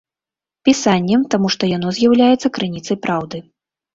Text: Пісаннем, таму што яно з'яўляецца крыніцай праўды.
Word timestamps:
Пісаннем, 0.67 1.25
таму 1.35 1.51
што 1.57 1.63
яно 1.77 1.91
з'яўляецца 1.97 2.47
крыніцай 2.57 2.97
праўды. 3.07 3.37